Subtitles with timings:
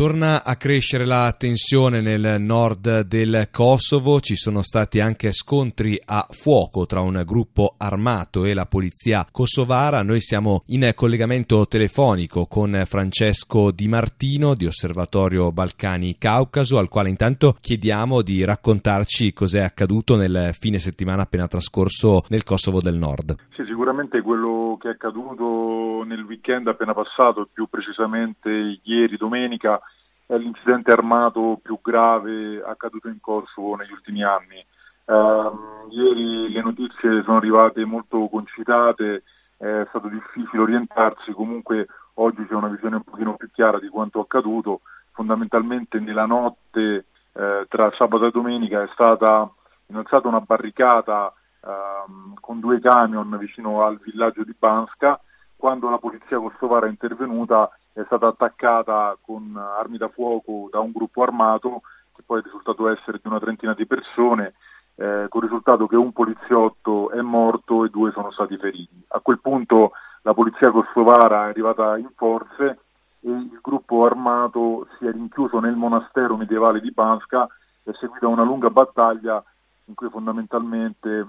[0.00, 6.26] Torna a crescere la tensione nel nord del Kosovo, ci sono stati anche scontri a
[6.30, 10.00] fuoco tra un gruppo armato e la polizia kosovara.
[10.00, 17.10] Noi siamo in collegamento telefonico con Francesco Di Martino di Osservatorio Balcani Caucaso, al quale
[17.10, 23.36] intanto chiediamo di raccontarci cos'è accaduto nel fine settimana appena trascorso nel Kosovo del Nord.
[23.80, 29.80] Sicuramente quello che è accaduto nel weekend appena passato, più precisamente ieri domenica,
[30.26, 34.62] è l'incidente armato più grave accaduto in Kosovo negli ultimi anni.
[35.06, 39.22] Uh, ieri le notizie sono arrivate molto concitate,
[39.56, 44.20] è stato difficile orientarsi, comunque oggi c'è una visione un pochino più chiara di quanto
[44.20, 44.82] accaduto.
[45.12, 49.50] Fondamentalmente nella notte eh, tra sabato e domenica è stata
[49.86, 51.32] innalzata una barricata
[51.62, 55.20] eh, con due camion vicino al villaggio di Banska.
[55.56, 60.92] Quando la polizia kosovara è intervenuta è stata attaccata con armi da fuoco da un
[60.92, 61.82] gruppo armato
[62.14, 64.54] che poi è risultato essere di una trentina di persone,
[64.94, 69.02] eh, con il risultato che un poliziotto è morto e due sono stati feriti.
[69.08, 72.78] A quel punto la polizia kosovara è arrivata in forze
[73.20, 77.48] e il gruppo armato si è rinchiuso nel monastero medievale di Banska
[77.82, 79.42] è seguita una lunga battaglia
[79.90, 81.26] in cui fondamentalmente eh,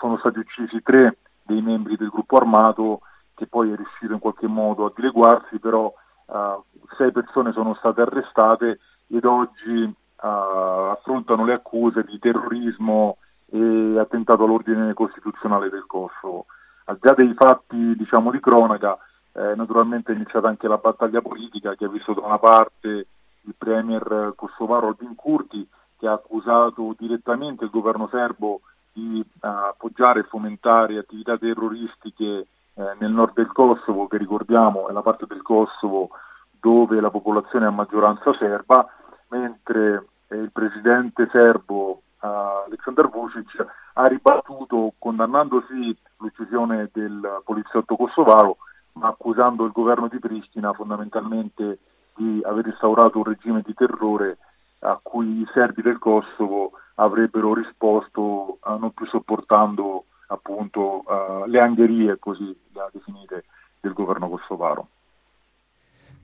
[0.00, 3.00] sono stati uccisi tre dei membri del gruppo armato
[3.34, 5.92] che poi è riuscito in qualche modo a dileguarsi, però
[6.26, 6.64] uh,
[6.96, 13.18] sei persone sono state arrestate ed oggi uh, affrontano le accuse di terrorismo
[13.50, 16.46] e attentato all'ordine costituzionale del Kosovo.
[16.86, 18.96] Al di là dei fatti diciamo, di cronaca,
[19.32, 23.06] eh, naturalmente è iniziata anche la battaglia politica che ha visto da una parte
[23.42, 28.60] il premier kosovaro Albin Kurti che ha accusato direttamente il governo serbo
[28.92, 32.46] di uh, appoggiare e fomentare attività terroristiche
[32.78, 36.10] eh, nel nord del Kosovo, che ricordiamo è la parte del Kosovo
[36.60, 38.86] dove la popolazione è a maggioranza serba,
[39.28, 47.96] mentre eh, il presidente serbo eh, Aleksandar Vucic ha ribattuto condannando sì l'uccisione del poliziotto
[47.96, 48.58] kosovaro,
[48.92, 51.78] ma accusando il governo di Pristina fondamentalmente
[52.14, 54.38] di aver instaurato un regime di terrore
[54.80, 61.60] a cui i serbi del Kosovo avrebbero risposto eh, non più sopportando appunto uh, le
[61.60, 63.44] angherie così da definite
[63.80, 64.88] del governo kosovaro.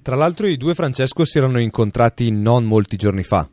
[0.02, 3.46] Tra l'altro i due Francesco si erano incontrati non molti giorni fa.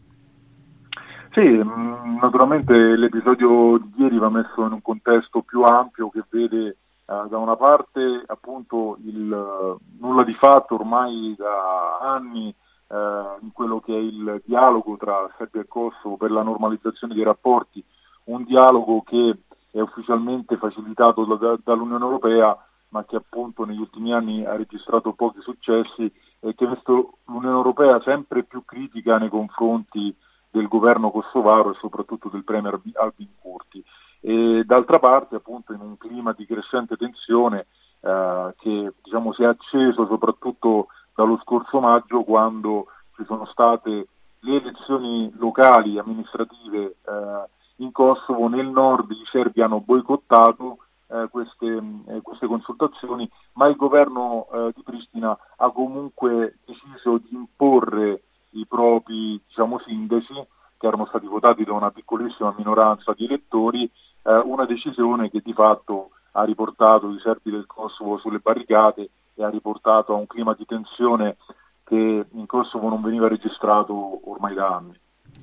[1.32, 6.78] Sì, mm, naturalmente l'episodio di ieri va messo in un contesto più ampio che vede
[7.06, 12.54] uh, da una parte appunto il uh, nulla di fatto ormai da anni
[12.92, 17.84] in quello che è il dialogo tra Serbia e Kosovo per la normalizzazione dei rapporti,
[18.26, 19.38] un dialogo che
[19.72, 22.58] è ufficialmente facilitato da, dall'Unione Europea
[22.90, 27.56] ma che appunto negli ultimi anni ha registrato pochi successi e che ha visto l'Unione
[27.56, 30.16] Europea sempre più critica nei confronti
[30.50, 33.84] del governo kosovaro e soprattutto del premier Albin Kurti.
[34.22, 37.68] E d'altra parte appunto in un clima di crescente tensione
[38.02, 40.88] eh, che diciamo, si è acceso soprattutto
[41.20, 42.86] dallo scorso maggio quando
[43.18, 44.08] ci sono state
[44.40, 47.44] le elezioni locali amministrative eh,
[47.78, 51.66] in Kosovo, nel nord i serbi hanno boicottato eh, queste,
[52.08, 58.66] eh, queste, consultazioni, ma il governo eh, di Pristina ha comunque deciso di imporre i
[58.66, 60.34] propri diciamo, sindaci,
[60.78, 63.84] che erano stati votati da una piccolissima minoranza di elettori,
[64.24, 69.44] eh, una decisione che di fatto ha riportato i serbi del Kosovo sulle barricate e
[69.44, 71.38] ha riportato a un clima di tensione
[71.86, 75.00] che in Kosovo non veniva registrato ormai da anni.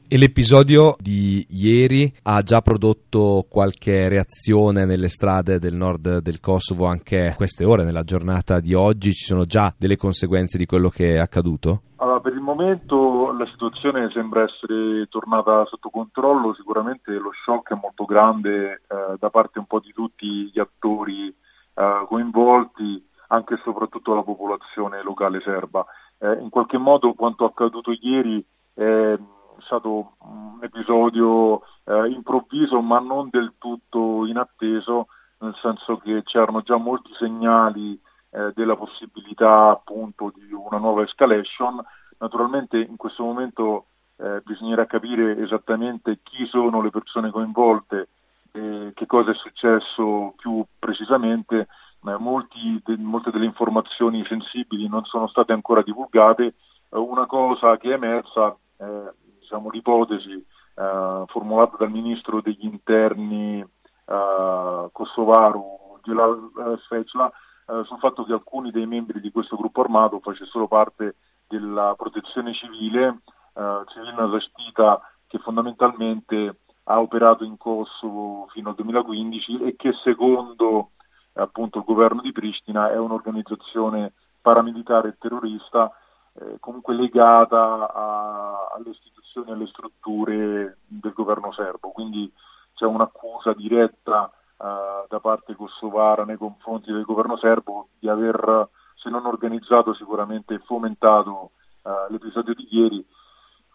[0.09, 6.87] E l'episodio di ieri ha già prodotto qualche reazione nelle strade del nord del Kosovo
[6.87, 9.13] anche queste ore, nella giornata di oggi?
[9.13, 11.83] Ci sono già delle conseguenze di quello che è accaduto?
[11.97, 17.79] Allora, per il momento la situazione sembra essere tornata sotto controllo, sicuramente lo shock è
[17.81, 21.35] molto grande eh, da parte un po' di tutti gli attori
[21.75, 25.85] eh, coinvolti, anche e soprattutto la popolazione locale serba.
[26.19, 28.45] Eh, in qualche modo quanto accaduto ieri
[28.75, 29.19] è
[29.61, 35.09] stato un episodio eh, improvviso ma non del tutto inatteso,
[35.39, 37.99] nel senso che c'erano già molti segnali
[38.31, 41.83] eh, della possibilità appunto di una nuova escalation.
[42.19, 43.87] Naturalmente in questo momento
[44.17, 48.09] eh, bisognerà capire esattamente chi sono le persone coinvolte
[48.57, 51.69] che cosa è successo più precisamente.
[52.01, 56.55] Molti, de, molte delle informazioni sensibili non sono state ancora divulgate.
[56.89, 63.61] Eh, una cosa che è emersa eh, diciamo, l'ipotesi eh, formulata dal ministro degli interni
[63.61, 67.31] eh, kosovaro Gilal eh, Svecla
[67.67, 71.17] eh, sul fatto che alcuni dei membri di questo gruppo armato facessero parte
[71.49, 73.21] della protezione civile,
[73.55, 80.91] eh, Civilna Zastita, che fondamentalmente ha operato in Kosovo fino al 2015 e che secondo
[81.37, 85.93] appunto il governo di Pristina è un'organizzazione paramilitare e terrorista
[86.35, 91.91] eh, comunque legata a, alle istituzioni e alle strutture del governo serbo.
[91.91, 92.31] Quindi
[92.75, 99.11] c'è un'accusa diretta eh, da parte kosovara nei confronti del governo serbo di aver, se
[99.11, 101.53] non organizzato, sicuramente fomentato
[101.83, 103.07] eh, l'episodio di ieri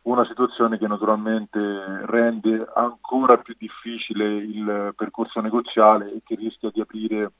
[0.03, 1.59] una situazione che naturalmente
[2.07, 7.31] rende ancora più difficile il percorso negoziale e che rischia di aprire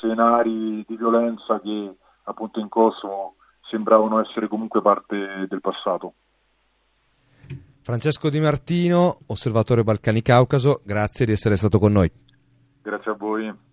[0.00, 1.94] scenari di violenza che
[2.24, 3.36] appunto in Kosovo
[3.68, 6.14] sembravano essere comunque parte del passato.
[7.82, 12.10] Francesco Di Martino, osservatore Balcani Caucaso, grazie di essere stato con noi.
[12.82, 13.68] Grazie a voi.